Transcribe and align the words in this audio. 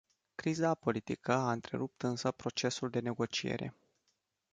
Criza 0.35 0.73
politică 0.75 1.31
a 1.33 1.51
întrerupt 1.51 2.01
însă 2.01 2.31
procesul 2.31 2.89
de 2.89 2.99
negociere. 2.99 3.73